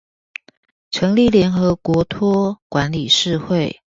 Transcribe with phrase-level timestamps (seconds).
[0.89, 3.83] 成立聯合國託管理事會